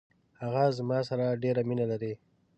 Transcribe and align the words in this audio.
هغه 0.41 0.63
زما 0.77 0.99
سره 1.09 1.39
ډیره 1.43 1.61
مینه 1.69 1.85
لري. 1.91 2.13